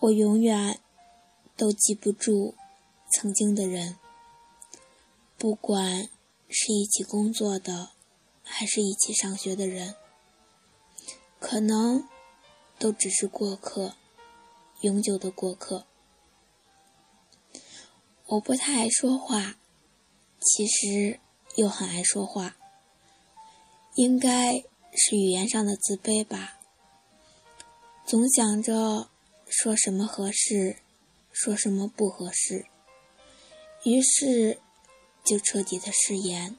[0.00, 0.80] 我永远
[1.58, 2.54] 都记不住
[3.12, 3.98] 曾经的人，
[5.36, 6.08] 不管
[6.48, 7.90] 是一起工作的，
[8.42, 9.94] 还是一起上学的人，
[11.38, 12.08] 可能
[12.78, 13.94] 都只是过客，
[14.80, 15.84] 永久的过客。
[18.28, 19.56] 我不太爱说话，
[20.40, 21.20] 其实
[21.56, 22.56] 又很爱说话，
[23.96, 24.64] 应该
[24.94, 26.58] 是语言上的自卑吧，
[28.06, 29.10] 总想着。
[29.50, 30.76] 说什么合适，
[31.32, 32.66] 说什么不合适，
[33.84, 34.60] 于是
[35.24, 36.56] 就彻底的失言。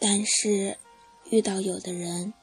[0.00, 0.76] 但是
[1.30, 2.34] 遇到有的人，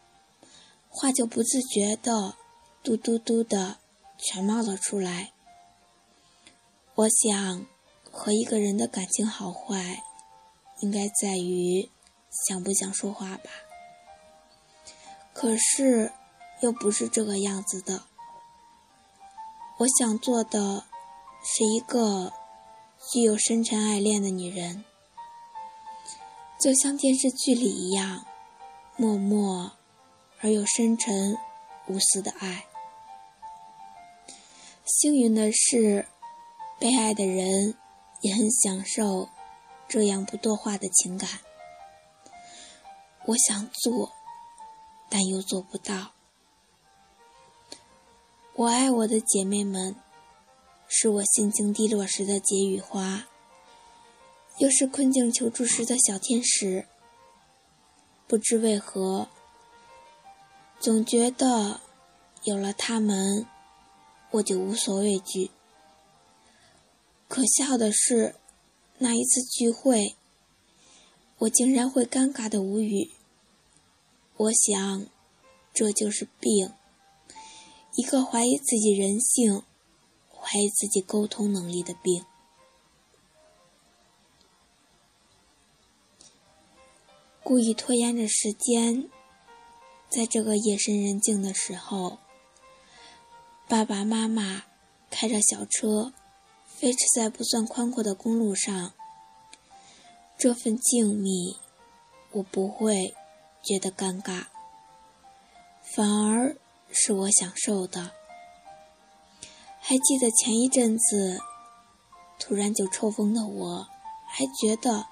[0.87, 2.37] 话就不自觉的
[2.81, 3.77] 嘟嘟嘟的
[4.17, 5.33] 全冒了出来。
[6.95, 7.65] 我想，
[8.09, 10.01] 和一个人的感情好坏，
[10.79, 11.89] 应该在于
[12.47, 13.49] 想不想说话吧。
[15.33, 16.13] 可是
[16.61, 18.05] 又不是这个样子的。
[19.79, 20.85] 我想做的
[21.43, 22.33] 是一个
[23.11, 24.83] 具有深沉爱恋的女人，
[26.59, 28.25] 就像电视剧里一样，
[28.95, 29.73] 默默
[30.41, 31.37] 而又深沉、
[31.87, 32.65] 无私的爱。
[34.83, 36.07] 幸运的是，
[36.79, 37.75] 被爱的人
[38.21, 39.29] 也很享受
[39.87, 41.29] 这样不多话的情感。
[43.27, 44.11] 我想做，
[45.07, 46.16] 但又做不到。
[48.57, 49.95] 我爱我的姐妹们，
[50.87, 53.27] 是我心情低落时的解语花，
[54.57, 56.87] 又是困境求助时的小天使。
[58.25, 59.29] 不知为何，
[60.79, 61.81] 总觉得
[62.45, 63.45] 有了他们，
[64.31, 65.51] 我就无所畏惧。
[67.27, 68.33] 可笑的是，
[68.97, 70.15] 那一次聚会，
[71.37, 73.11] 我竟然会尴尬的无语。
[74.35, 75.05] 我想，
[75.71, 76.73] 这就是病。
[77.97, 79.63] 一个怀疑自己人性、
[80.29, 82.23] 怀疑自己沟通能力的病。
[87.41, 89.09] 故意拖延着时间，
[90.09, 92.19] 在这个夜深人静的时候，
[93.67, 94.65] 爸爸妈妈
[95.09, 96.13] 开着小车
[96.67, 98.93] 飞驰在不算宽阔的公路上，
[100.37, 101.57] 这份静谧，
[102.33, 103.15] 我不会
[103.63, 104.45] 觉得尴尬，
[105.81, 106.55] 反而。
[106.99, 108.11] 是我享受的。
[109.79, 111.39] 还记得前一阵子
[112.39, 113.87] 突然就抽风的我，
[114.25, 115.07] 还觉得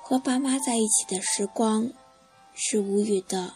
[0.00, 1.90] 和爸妈在一起的时光
[2.54, 3.54] 是无语的，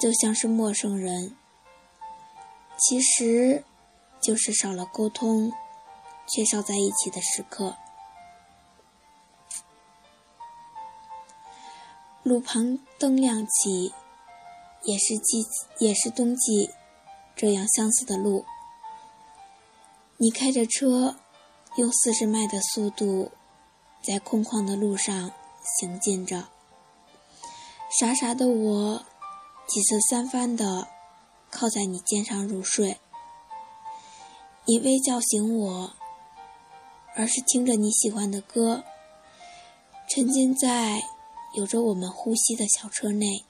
[0.00, 1.36] 就像是陌生人。
[2.78, 3.64] 其实，
[4.20, 5.52] 就是少了沟通，
[6.26, 7.76] 缺少在一起的时刻。
[12.22, 13.92] 路旁灯亮起。
[14.84, 15.44] 也是季，
[15.78, 16.70] 也是冬季，
[17.36, 18.44] 这样相似的路。
[20.18, 21.16] 你开着车，
[21.76, 23.30] 用四十迈的速度，
[24.02, 25.32] 在空旷的路上
[25.78, 26.48] 行进着。
[27.98, 29.04] 傻傻的我，
[29.66, 30.88] 几次三番的
[31.50, 32.98] 靠在你肩上入睡。
[34.64, 35.92] 你未叫醒我，
[37.14, 38.84] 而是听着你喜欢的歌，
[40.08, 41.02] 沉浸在
[41.54, 43.44] 有着我们呼吸的小车内。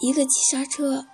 [0.00, 1.06] 一个急刹车，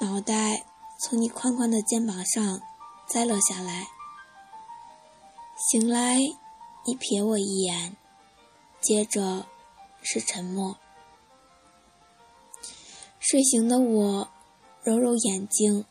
[0.00, 0.64] 脑袋
[1.00, 2.60] 从你宽宽的肩膀上
[3.06, 3.88] 栽了下来。
[5.70, 6.18] 醒来，
[6.86, 7.96] 你瞥我一眼，
[8.80, 9.46] 接着
[10.02, 10.78] 是沉默。
[13.18, 14.30] 睡醒的我
[14.82, 15.84] 揉揉眼睛，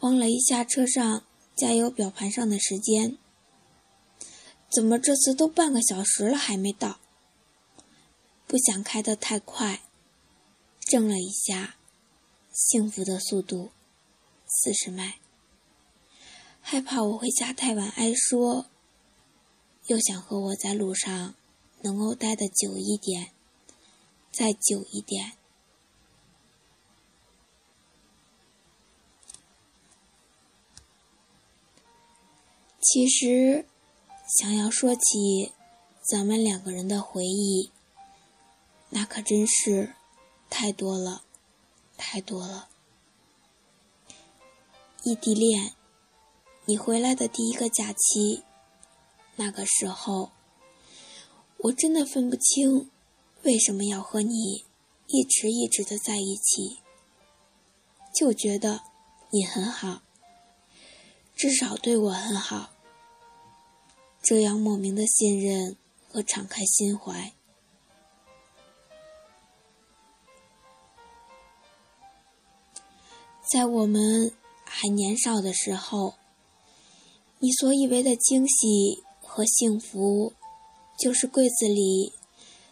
[0.00, 1.22] 望了一下车上
[1.56, 3.16] 加油表盘上的时间，
[4.68, 6.98] 怎么这次都半个小时了还没到？
[8.46, 9.80] 不想开得太快。
[10.88, 11.74] 怔了一下，
[12.52, 13.72] 幸福的速度
[14.46, 15.18] 四十迈。
[16.60, 18.66] 害怕我回家太晚挨说，
[19.88, 21.34] 又想和我在路上
[21.80, 23.32] 能够待得久一点，
[24.30, 25.32] 再久一点。
[32.80, 33.66] 其实，
[34.38, 35.52] 想要说起
[36.00, 37.72] 咱们两个人的回忆，
[38.90, 39.96] 那可真是。
[40.48, 41.22] 太多了，
[41.96, 42.68] 太多了。
[45.04, 45.74] 异地恋，
[46.64, 48.42] 你回来的第一个假期，
[49.36, 50.32] 那个时候，
[51.58, 52.90] 我真的分不清
[53.42, 54.64] 为什么要和你
[55.06, 56.80] 一直一直的在一起，
[58.12, 58.82] 就觉得
[59.30, 60.02] 你很好，
[61.36, 62.72] 至少对我很好。
[64.20, 65.76] 这样莫名的信任
[66.08, 67.35] 和敞开心怀。
[73.48, 74.32] 在我们
[74.64, 76.14] 还年少的时候，
[77.38, 80.32] 你所以为的惊喜和幸福，
[80.98, 82.12] 就是柜子里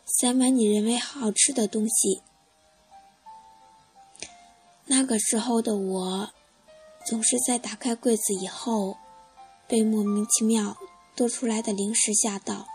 [0.04, 2.22] 塞满你认为好吃的东西。
[4.86, 6.30] 那个时候的我，
[7.06, 8.96] 总是在打开柜子以后，
[9.68, 10.76] 被莫名其妙
[11.14, 12.66] 多出来的零食吓到，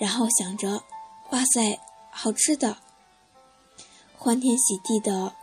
[0.00, 0.82] 然后想着
[1.30, 1.78] ：“哇塞，
[2.10, 2.78] 好吃的！”
[4.18, 5.36] 欢天喜地的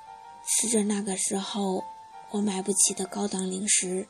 [0.53, 1.83] 吃着那个时候
[2.31, 4.07] 我买不起的高档零食。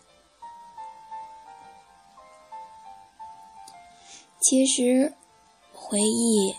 [4.42, 5.14] 其实，
[5.72, 6.56] 回忆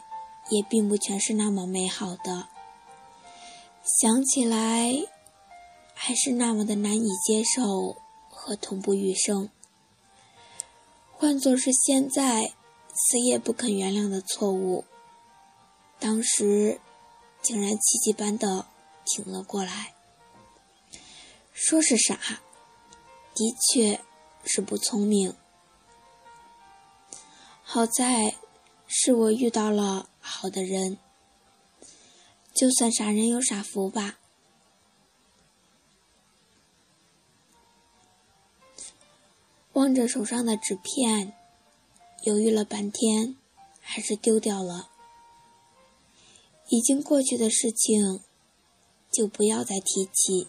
[0.48, 2.48] 也并不全是那么美好的，
[3.82, 4.94] 想起来
[5.92, 7.96] 还是那么的难以接受
[8.30, 9.50] 和痛不欲生。
[11.10, 12.52] 换作是现在，
[12.94, 14.84] 死也不肯原谅的错误，
[15.98, 16.80] 当时。
[17.42, 18.66] 竟然奇迹般的
[19.04, 19.94] 挺了过来，
[21.52, 22.40] 说是傻，
[23.34, 24.00] 的确
[24.44, 25.34] 是不聪明。
[27.62, 28.36] 好在
[28.86, 30.98] 是我遇到了好的人，
[32.54, 34.18] 就算傻人有傻福吧。
[39.72, 41.34] 望着手上的纸片，
[42.24, 43.36] 犹豫了半天，
[43.80, 44.90] 还是丢掉了。
[46.68, 48.22] 已经过去的事情，
[49.12, 50.48] 就不要再提起。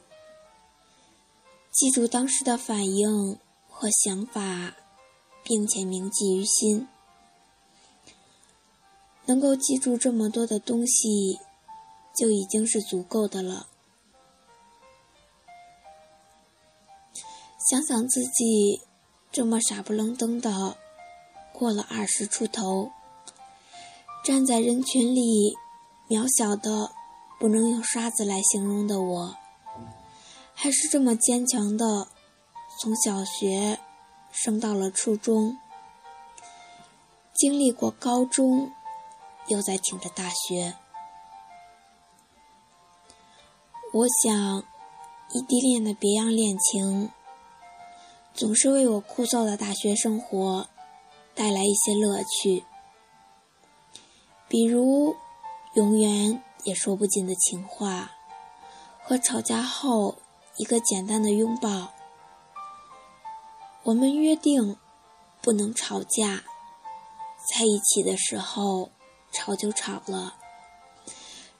[1.72, 3.38] 记住当时的反应
[3.68, 4.76] 和想法，
[5.44, 6.88] 并且铭记于心。
[9.26, 11.40] 能够记住这么多的东西，
[12.16, 13.68] 就已经是足够的了。
[17.70, 18.82] 想想自己
[19.32, 20.78] 这么傻不愣登的
[21.54, 22.92] 过了二十出头，
[24.24, 25.58] 站在人群里。
[26.10, 26.92] 渺小的，
[27.44, 29.36] 不能用刷子来形容的我，
[30.54, 32.08] 还是这么坚强的，
[32.80, 33.80] 从小学
[34.32, 35.58] 升到了初中，
[37.34, 38.72] 经历过高中，
[39.48, 40.76] 又在挺着大学。
[43.92, 44.64] 我想，
[45.34, 47.12] 异地恋的别样恋情，
[48.34, 50.70] 总是为我枯燥的大学生活
[51.36, 52.64] 带来一些乐趣，
[54.48, 55.18] 比如。
[55.76, 58.12] 永远也说不尽的情话，
[59.04, 60.18] 和吵架后
[60.58, 61.94] 一个简单的拥抱。
[63.84, 64.78] 我们约定
[65.42, 66.44] 不能吵架，
[67.50, 68.92] 在一起的时候
[69.32, 70.36] 吵就吵了，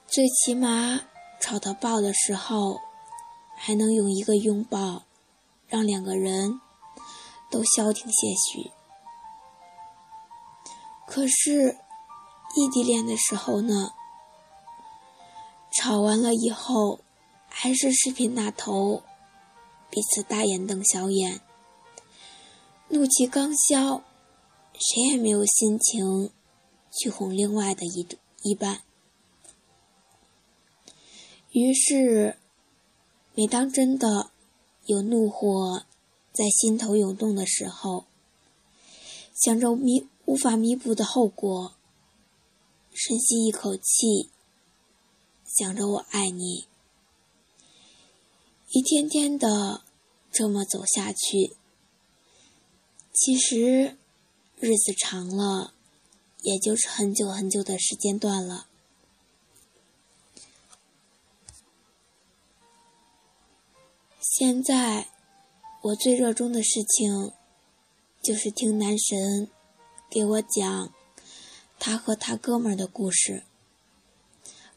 [0.06, 1.00] 最起码
[1.38, 2.80] 吵到爆的时候，
[3.56, 5.02] 还能用一个拥抱，
[5.68, 6.60] 让两个人
[7.50, 8.70] 都消停些许。
[11.06, 11.78] 可是
[12.56, 13.92] 异地恋的时候呢？
[15.76, 17.00] 吵完了以后，
[17.48, 19.02] 还是视频那头，
[19.90, 21.40] 彼此大眼瞪小眼，
[22.88, 24.04] 怒气刚消，
[24.72, 26.30] 谁也没有心情
[26.92, 28.06] 去哄另外的一
[28.42, 28.82] 一半。
[31.50, 32.38] 于是，
[33.34, 34.30] 每当真的
[34.86, 35.84] 有怒火
[36.32, 38.06] 在心头涌动的时候，
[39.34, 41.74] 想着弥无法弥补的后果，
[42.92, 44.30] 深吸一口气。
[45.56, 46.66] 想着我爱你，
[48.70, 49.84] 一天天的
[50.32, 51.54] 这么走下去，
[53.12, 53.96] 其实
[54.58, 55.72] 日子长了，
[56.42, 58.66] 也就是很久很久的时间段了。
[64.18, 65.06] 现在
[65.82, 67.30] 我最热衷的事情，
[68.20, 69.48] 就是听男神
[70.10, 70.92] 给我讲
[71.78, 73.44] 他和他哥们儿的故事。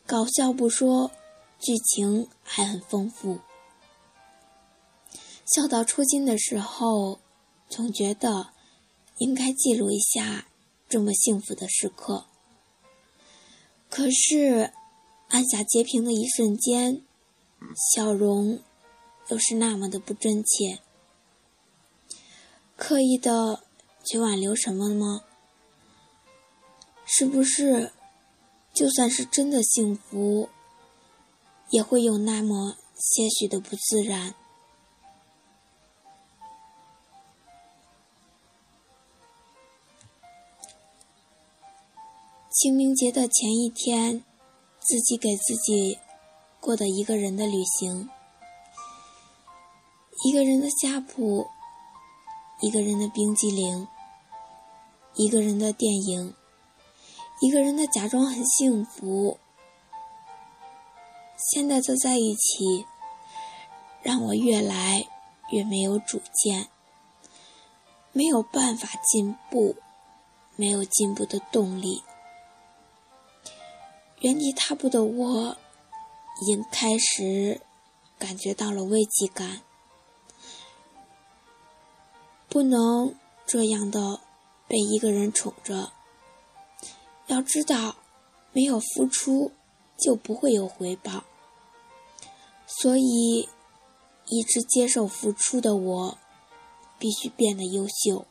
[0.07, 1.11] 搞笑不说，
[1.59, 3.39] 剧情还很丰富。
[5.45, 7.19] 笑到出筋的时候，
[7.67, 8.53] 总觉得
[9.17, 10.47] 应该记录一下
[10.87, 12.25] 这么幸福的时刻。
[13.89, 14.71] 可是
[15.27, 17.03] 按下截屏的一瞬间，
[17.93, 18.63] 笑容
[19.27, 20.79] 又是那么的不真切。
[22.77, 23.63] 刻意的
[24.05, 25.23] 去挽留什么吗？
[27.05, 27.91] 是不是？
[28.77, 30.49] 就算是真的幸福，
[31.71, 34.35] 也会有那么些许的不自然。
[42.51, 44.23] 清明节的前一天，
[44.79, 45.97] 自己给自己
[46.59, 48.07] 过的一个人的旅行，
[50.23, 51.47] 一个人的夏普，
[52.61, 53.87] 一个人的冰激凌，
[55.15, 56.36] 一个人的电影。
[57.39, 59.37] 一个人的假装很幸福，
[61.37, 62.85] 现在坐在一起，
[64.01, 65.07] 让我越来
[65.51, 66.67] 越没有主见，
[68.11, 69.75] 没有办法进步，
[70.55, 72.03] 没有进步的动力。
[74.21, 75.57] 原地踏步的我，
[76.41, 77.61] 已经开始
[78.17, 79.61] 感觉到了危机感。
[82.49, 83.13] 不能
[83.45, 84.21] 这样的
[84.67, 85.91] 被一个人宠着。
[87.27, 87.97] 要知道，
[88.51, 89.51] 没有付出
[89.97, 91.23] 就不会有回报。
[92.65, 93.47] 所以，
[94.25, 96.17] 一直接受付出的我，
[96.97, 98.25] 必须变得优秀。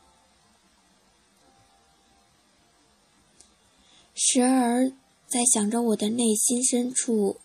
[4.14, 4.92] 时而
[5.26, 7.40] 在想着我的内心深处，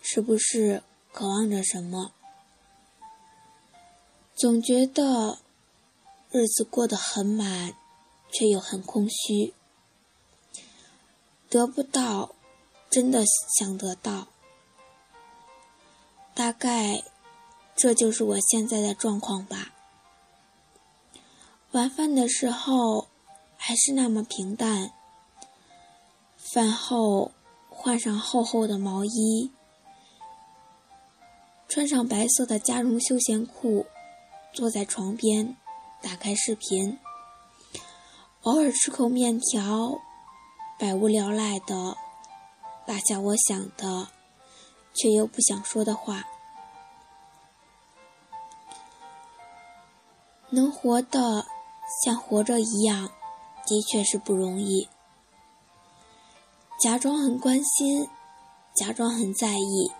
[0.00, 0.82] 是不是
[1.12, 2.12] 渴望着什么？
[4.34, 5.38] 总觉得。
[6.34, 7.74] 日子过得很满，
[8.30, 9.52] 却又很空虚。
[11.52, 12.34] 得不到，
[12.88, 13.22] 真的
[13.58, 14.28] 想得到。
[16.32, 17.02] 大概，
[17.76, 19.74] 这就是我现在的状况吧。
[21.72, 23.08] 晚饭的时候，
[23.58, 24.92] 还是那么平淡。
[26.38, 27.32] 饭后，
[27.68, 29.50] 换上厚厚的毛衣，
[31.68, 33.84] 穿上白色的加绒休闲裤，
[34.54, 35.54] 坐在床边。
[36.00, 36.98] 打开视频，
[38.40, 40.00] 偶尔吃口面条，
[40.82, 41.96] 百无聊赖的
[42.86, 44.08] 落下我想的，
[44.92, 46.24] 却又不想说的话。
[50.50, 51.46] 能活的
[52.04, 53.12] 像活着一样，
[53.64, 54.88] 的确是不容易。
[56.80, 58.08] 假装很关心，
[58.74, 59.92] 假装很在意，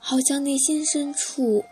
[0.00, 1.64] 好像内心深处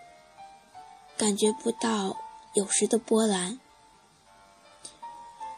[1.16, 2.16] 感觉不到。
[2.54, 3.58] 有时的波澜，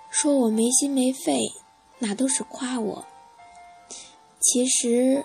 [0.09, 1.53] 说我没心没肺，
[2.07, 3.07] 那都是夸我。
[4.39, 5.25] 其实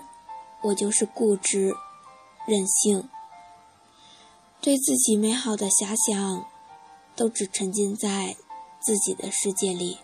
[0.62, 1.74] 我就是固执、
[2.46, 3.10] 任性，
[4.62, 6.46] 对自己美好的遐想，
[7.14, 8.34] 都只沉浸在
[8.80, 9.98] 自己的世界里。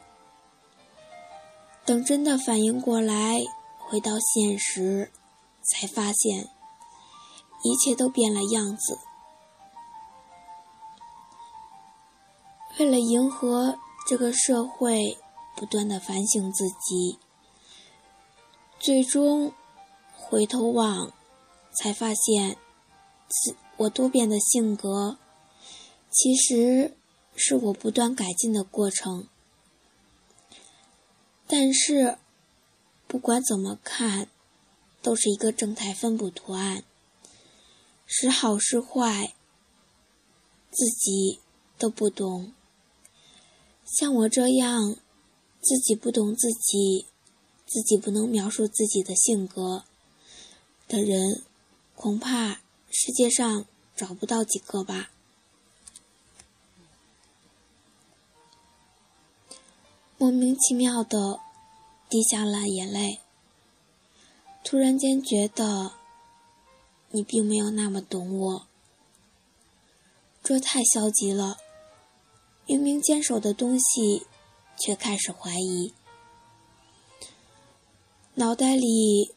[1.87, 3.41] 等真的反应过来，
[3.79, 5.11] 回到现实，
[5.63, 6.51] 才发现
[7.63, 8.99] 一切都变了样子。
[12.79, 15.17] 为了迎合这个社会，
[15.57, 17.19] 不断的反省自己，
[18.79, 19.55] 最终
[20.13, 21.13] 回头望，
[21.73, 22.59] 才发现，
[23.79, 25.17] 我多变的性格，
[26.11, 26.95] 其实
[27.35, 29.29] 是我不断改进的过程。
[31.47, 32.19] 但是，
[33.07, 34.29] 不管怎么看，
[35.01, 36.85] 都是一个正态分布图案，
[38.05, 39.33] 是好是坏，
[40.71, 41.41] 自己
[41.79, 42.53] 都不懂。
[43.85, 44.97] 像我这样，
[45.67, 47.07] 自己不懂自己，
[47.67, 49.83] 自己不能描述自己的性格
[50.87, 51.43] 的人，
[51.97, 55.11] 恐怕世界上找不到几个吧。
[60.17, 61.41] 莫名其妙的
[62.09, 63.19] 滴下了眼泪，
[64.63, 65.95] 突然间觉得
[67.11, 68.67] 你并没有那么懂我，
[70.45, 71.59] 这太消极了。
[72.67, 74.27] 明明坚守的东西，
[74.79, 75.93] 却开始怀疑。
[78.35, 79.35] 脑袋里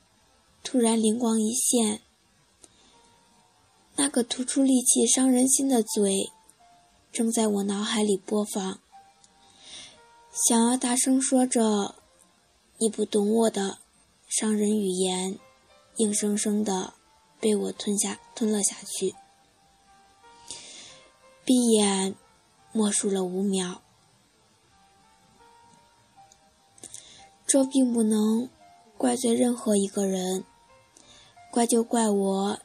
[0.63, 2.01] 突然灵光一现，
[3.96, 6.31] 那个突出戾气、伤人心的嘴，
[7.12, 8.79] 正在我脑海里播放。
[10.48, 11.96] 想要大声说着
[12.79, 13.79] “你不懂我”的
[14.27, 15.39] 伤人语言，
[15.98, 16.93] 硬生生的
[17.39, 19.15] 被我吞下、吞了下去。
[21.43, 22.15] 闭眼。
[22.72, 23.81] 默数了五秒，
[27.51, 28.48] 这并不能
[28.96, 30.46] 怪罪任何一个人，
[31.51, 32.60] 怪就怪我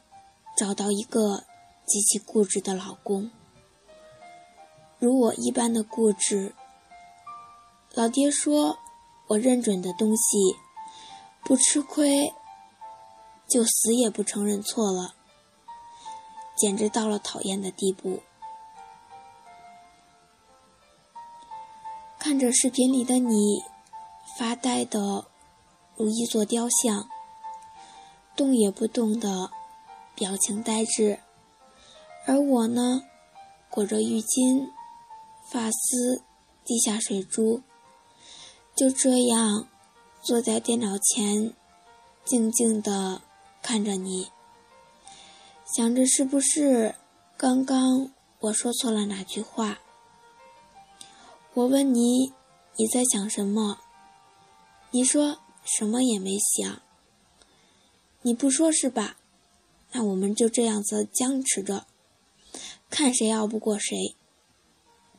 [0.55, 1.43] 找到一个
[1.87, 3.31] 极其固执的老公，
[4.99, 6.53] 如我一般的固执。
[7.95, 8.77] 老爹说
[9.29, 10.55] 我认准的东西
[11.43, 12.31] 不吃亏，
[13.47, 15.15] 就死也不承认错了，
[16.55, 18.21] 简直到了讨厌的地步。
[22.19, 23.63] 看着视频里的你，
[24.37, 25.25] 发呆的
[25.95, 27.07] 如一座雕像，
[28.35, 29.49] 动也不动的
[30.13, 31.19] 表情呆滞，
[32.25, 33.03] 而我呢，
[33.69, 34.69] 裹着浴巾，
[35.49, 36.21] 发丝
[36.65, 37.61] 滴下水珠，
[38.75, 39.69] 就这样
[40.21, 41.53] 坐在电脑前，
[42.25, 43.21] 静静的
[43.61, 44.31] 看着你，
[45.65, 46.95] 想着是不是
[47.37, 49.79] 刚刚我说错了哪句话。
[51.53, 52.33] 我问你，
[52.75, 53.79] 你在想什么？
[54.91, 56.81] 你说什么也没想。
[58.21, 59.17] 你不说是吧？
[59.91, 61.85] 那我们就这样子僵持着，
[62.89, 64.15] 看谁熬不过谁。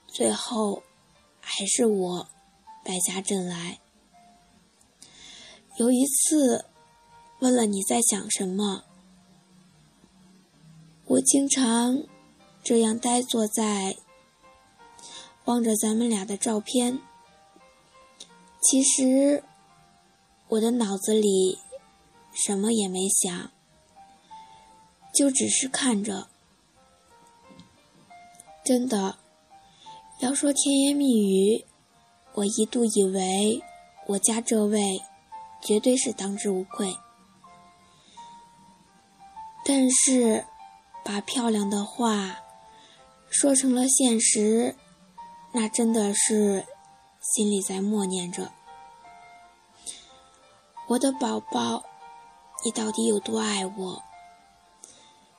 [0.06, 0.82] 最后，
[1.40, 2.28] 还是我
[2.84, 3.80] 败下阵来。
[5.76, 6.66] 有一次，
[7.38, 8.84] 问了你在想什么，
[11.04, 12.02] 我经常
[12.62, 13.96] 这样呆坐在，
[15.44, 16.98] 望着咱们俩的照片。
[18.60, 19.44] 其实，
[20.48, 21.58] 我的脑子里
[22.32, 23.50] 什么也没想。
[25.14, 26.28] 就只是看着，
[28.62, 29.16] 真的，
[30.20, 31.64] 要说甜言蜜语，
[32.34, 33.62] 我一度以为
[34.08, 35.00] 我家这位
[35.62, 36.94] 绝对是当之无愧。
[39.64, 40.44] 但是，
[41.02, 42.40] 把漂亮的话
[43.30, 44.76] 说成了现实，
[45.52, 46.66] 那真的是
[47.22, 48.52] 心里在默念着：
[50.88, 51.82] 我的宝宝，
[52.64, 54.02] 你到底有多爱我？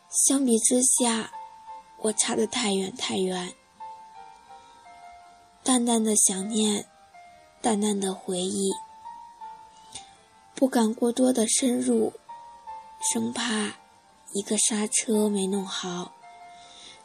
[0.10, 1.32] 相比之下，
[2.00, 3.54] 我差得太远太远。
[5.63, 6.86] 淡淡的想念，
[7.62, 8.74] 淡淡的回忆，
[10.54, 12.12] 不敢过多的深入，
[13.13, 13.77] 生怕
[14.34, 16.12] 一个刹车没弄好，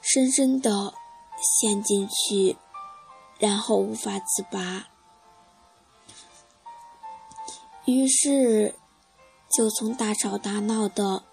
[0.00, 0.94] 深深的
[1.60, 2.56] 陷进去，
[3.38, 4.88] 然后无法自拔。
[7.84, 8.74] 于是，
[9.56, 11.24] 就从大吵大闹的。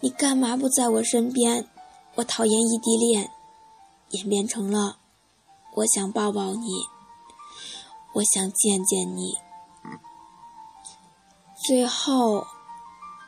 [0.00, 1.68] 你干嘛不在我身边？
[2.16, 3.30] 我讨厌异地恋，
[4.10, 4.98] 演变成了
[5.76, 6.84] 我想抱抱你，
[8.14, 9.38] 我想见见你，
[11.64, 12.44] 最后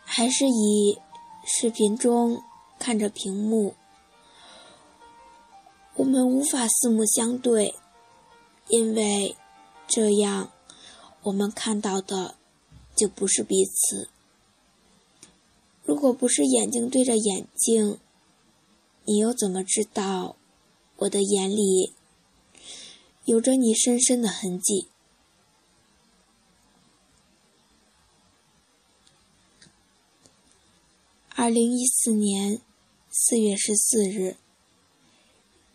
[0.05, 1.01] 还是以
[1.45, 2.43] 视频中
[2.81, 3.75] 看着屏幕，
[5.95, 7.77] 我们无法四目相对，
[8.69, 9.37] 因为
[9.87, 10.51] 这样
[11.23, 12.37] 我们看到的
[13.01, 14.11] 就不是彼此。
[15.85, 17.99] 如果不是眼睛对着眼睛，
[19.07, 20.37] 你又怎么知道
[20.97, 21.95] 我的眼里
[23.25, 24.89] 有着你深深的痕迹？
[31.31, 32.61] 二零一四年
[33.11, 34.37] 四月十四日，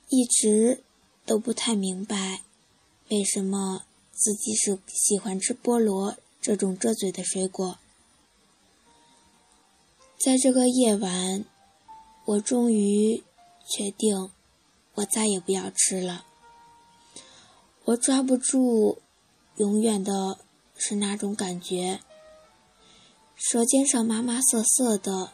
[0.09, 0.83] 一直
[1.25, 2.43] 都不太明白
[3.09, 7.79] 为什么自己是喜欢吃菠萝这种遮嘴的水果。
[10.19, 11.43] 在这个夜晚，
[12.25, 13.23] 我终于
[13.67, 14.29] 确定，
[14.93, 16.27] 我再也不要吃了。
[17.85, 18.99] 我抓不住，
[19.55, 20.37] 永远的
[20.77, 22.01] 是那种感觉。
[23.35, 25.31] 舌尖上麻麻涩涩的，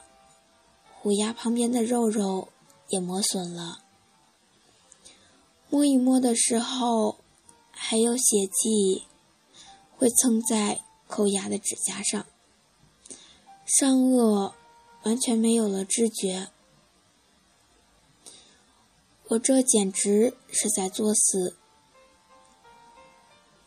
[0.94, 2.48] 虎牙旁边的肉肉
[2.88, 3.80] 也磨损了。
[5.70, 7.18] 摸一摸的时候，
[7.70, 9.04] 还有血迹
[9.98, 10.80] 会蹭在
[11.12, 12.26] 抠牙的指甲上。
[13.66, 14.54] 上颚。
[15.04, 16.50] 完全没有了知觉，
[19.30, 21.58] 我这简直是在作死。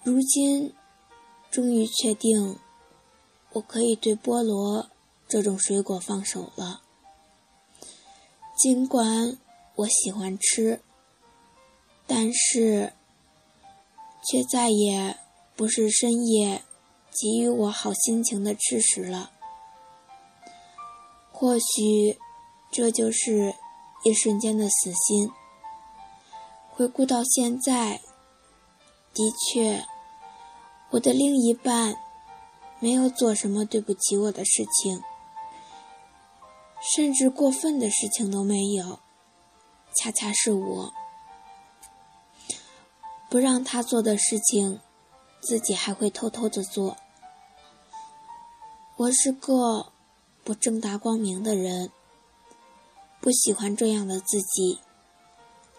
[0.04, 0.72] 如今，
[1.50, 2.56] 终于确定，
[3.54, 4.88] 我可以对菠萝
[5.26, 6.82] 这种水果放手了。
[8.56, 9.36] 尽管
[9.74, 10.80] 我喜欢吃，
[12.06, 12.92] 但是，
[14.24, 15.18] 却再也
[15.56, 16.62] 不是深夜
[17.20, 19.30] 给予我好心情的吃食了。
[21.32, 22.18] 或许，
[22.70, 23.54] 这就是
[24.04, 25.30] 一瞬间的死心。
[26.70, 28.00] 回顾到现在，
[29.12, 29.84] 的确，
[30.90, 31.96] 我的另一半
[32.80, 35.02] 没有做什么对不起我的事情，
[36.96, 38.98] 甚至过分的事情都没有。
[39.96, 40.92] 恰恰是我
[43.30, 44.80] 不让他做的事情，
[45.40, 46.96] 自己还会偷偷的做。
[48.96, 49.90] 我是个。
[50.44, 51.90] 不正大光明的人，
[53.18, 54.78] 不喜欢这样的自己，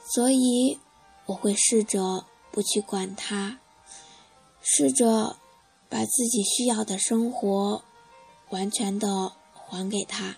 [0.04, 0.80] 所以
[1.28, 3.60] 我会试着不去管他，
[4.60, 5.38] 试着
[5.88, 7.84] 把自己需要的生活
[8.50, 10.38] 完全的还给他，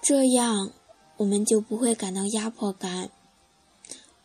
[0.00, 0.70] 这样
[1.16, 3.10] 我们就不会感到压迫感，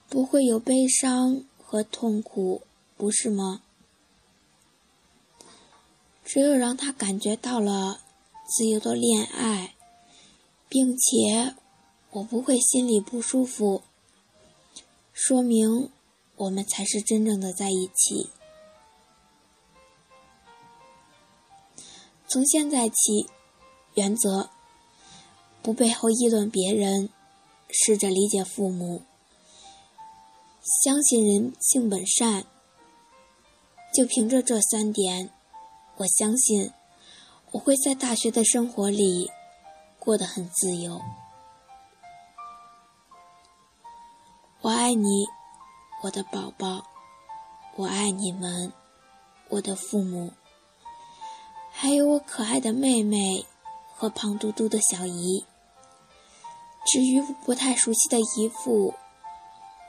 [0.08, 2.62] 不会有悲伤和痛苦，
[2.96, 3.64] 不是吗？
[6.24, 8.02] 只有让他感觉到了
[8.46, 9.76] 自由的恋爱，
[10.70, 11.56] 并且
[12.12, 13.84] 我不会心里不舒服，
[15.12, 15.92] 说明
[16.36, 18.30] 我们才是真正的在一起。
[22.28, 23.28] 从现在起，
[23.96, 24.50] 原则
[25.62, 27.10] 不背后议论别人，
[27.70, 29.02] 试着理解父母，
[30.84, 32.46] 相信人性本善。
[33.94, 35.32] 就凭着这三点。
[35.98, 36.72] 我相信，
[37.52, 39.30] 我会在大学的生活里
[40.00, 41.02] 过得很自由。
[44.62, 45.26] 我爱你，
[46.04, 46.86] 我的宝宝，
[47.76, 48.72] 我爱你们，
[49.50, 50.34] 我的父母，
[51.72, 53.46] 还有我可爱的妹妹
[53.96, 55.46] 和胖嘟嘟的小姨。
[56.86, 58.94] 至于不太熟悉的姨父，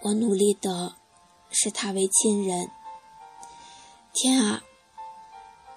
[0.02, 0.94] 我努力的
[1.50, 2.70] 视他为亲人。
[4.12, 4.62] 天啊，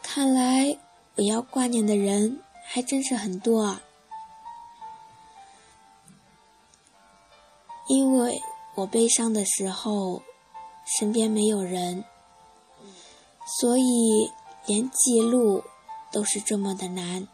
[0.08, 0.78] 看来。
[1.18, 3.82] 我要挂念的人还真是很多啊，
[7.88, 8.42] 因为
[8.76, 10.22] 我悲伤的时候，
[10.84, 12.04] 身边没有人，
[13.60, 14.30] 所以
[14.66, 15.64] 连记录
[16.12, 17.30] 都是这么的难。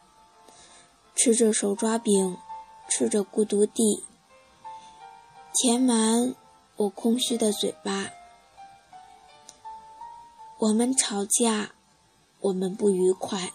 [1.16, 2.38] 吃着手抓饼，
[2.88, 4.06] 吃着孤独地，
[5.56, 6.36] 填满
[6.76, 8.12] 我空虚的嘴巴。
[10.60, 11.72] 我们吵架，
[12.42, 13.52] 我们不愉快。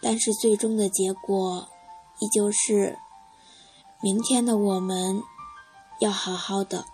[0.00, 1.68] 但是最终的结果，
[2.18, 2.98] 依旧是
[4.02, 5.22] 明天的我们
[6.00, 6.86] 要好好的。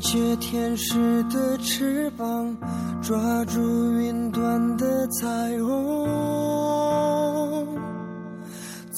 [0.00, 2.56] 借天使的翅膀，
[3.02, 3.60] 抓住
[4.00, 5.26] 云端的彩
[5.62, 6.06] 虹，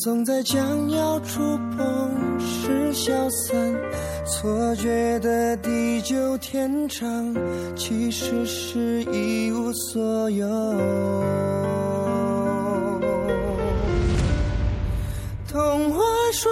[0.02, 1.40] 总在将要触
[1.76, 3.74] 碰时消散，
[4.26, 7.34] 错觉的地久天长，
[7.76, 10.46] 其实是一无所有。
[15.46, 16.00] 童话
[16.32, 16.50] 说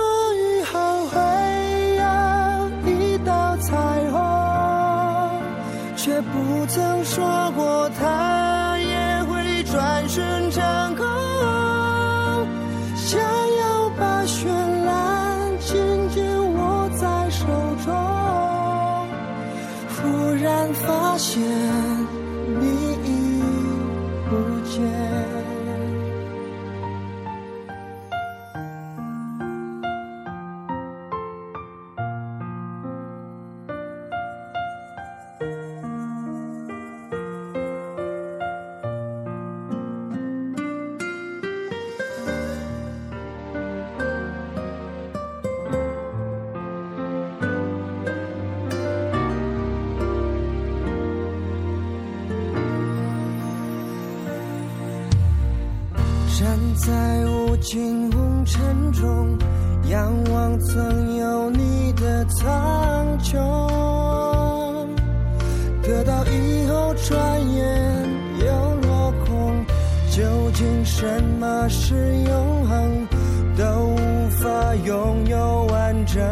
[6.76, 7.05] 不
[56.87, 56.92] 在
[57.27, 59.37] 无尽红尘中，
[59.88, 63.37] 仰望曾有你的苍穹，
[65.83, 68.46] 得到以后转眼又
[68.87, 69.64] 落空。
[70.12, 70.22] 究
[70.55, 73.09] 竟什么是永恒？
[73.57, 76.22] 都无法拥有完整。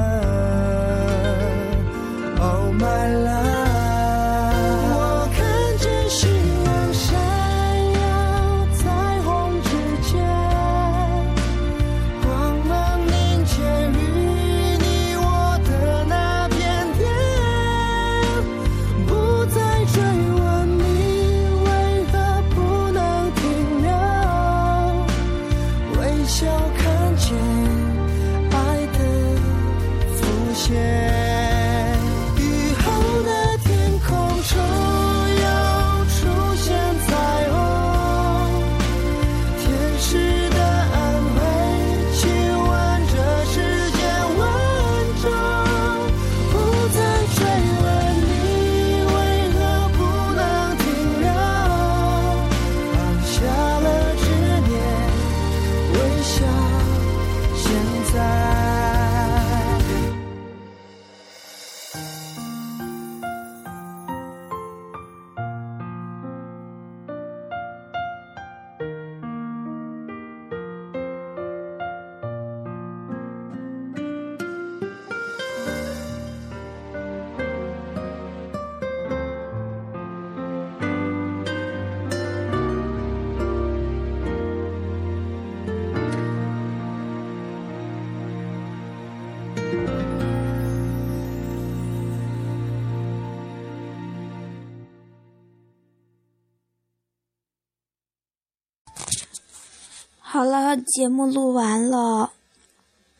[100.34, 102.32] 好了，节目录完了。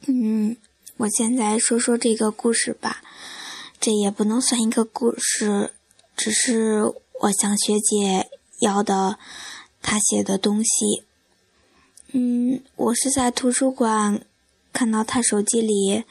[0.09, 0.57] 嗯，
[0.97, 3.03] 我现在说说这个故事吧。
[3.79, 5.73] 这也不能算一个故事，
[6.17, 6.83] 只是
[7.21, 9.17] 我向学姐要的
[9.81, 11.05] 她写的东西。
[12.09, 14.27] 嗯，我是在图书馆
[14.73, 16.03] 看到她手机里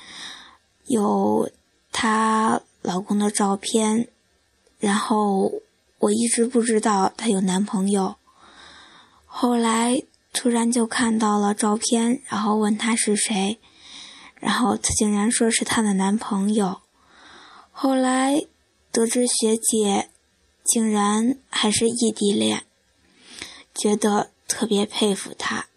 [0.85, 1.51] 有
[1.91, 4.07] 她老公的照片，
[4.79, 5.51] 然后
[5.99, 8.15] 我一直不知道她有男朋友，
[9.25, 10.01] 后来
[10.33, 13.59] 突然就看到了照片，然后问她是谁。
[14.35, 16.81] 然后她竟然说是她的男朋友，
[17.71, 18.45] 后来
[18.91, 20.09] 得知学姐
[20.65, 22.65] 竟然还是异地恋，
[23.73, 25.67] 觉得特别佩服她，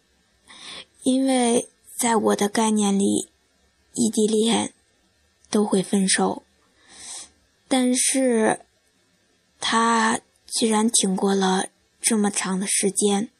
[1.04, 3.28] 因为在我的概念里，
[3.94, 4.72] 异地恋
[5.48, 6.42] 都会分手，
[7.68, 8.62] 但是
[9.60, 11.68] 她居然挺过了
[12.00, 13.30] 这么长的时间。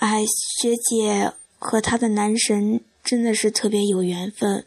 [0.00, 2.82] 哎，学姐和她的男神。
[3.02, 4.66] 真的是特别有缘分，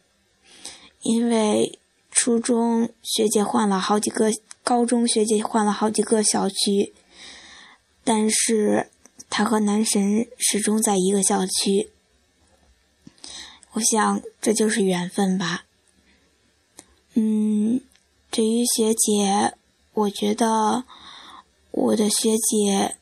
[1.04, 1.78] 因为
[2.10, 4.32] 初中学姐换了好几个，
[4.64, 6.94] 高中学姐换了好几个校区，
[8.04, 8.90] 但是
[9.30, 11.92] 她和男神始终在一个校区。
[13.74, 15.66] 我想这就是缘分吧。
[17.14, 17.82] 嗯，
[18.32, 19.54] 至于学姐，
[19.94, 20.86] 我觉得
[21.70, 22.96] 我的学姐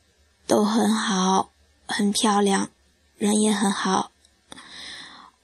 [0.46, 1.51] 都很好，
[1.92, 2.70] 很漂亮，
[3.16, 4.10] 人也很好。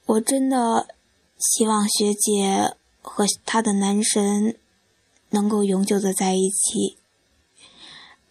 [0.06, 0.88] 我真的
[1.38, 4.58] 希望学姐和她的男神
[5.30, 6.96] 能够永久的在一起，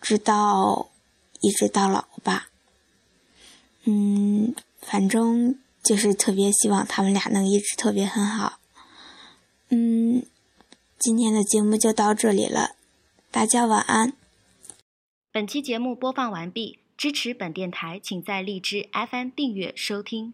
[0.01, 0.89] 直到
[1.41, 2.49] 一直到老吧。
[3.83, 8.59] 嗯，反正就是特别希望他们俩能一直特别很好。
[9.69, 10.25] 嗯，
[10.97, 12.71] 今天的节目就到这里了，
[13.31, 14.13] 大家晚安。
[15.31, 20.33] 本期节目播放完毕，支持本电台，请在荔枝 FM 订阅收听。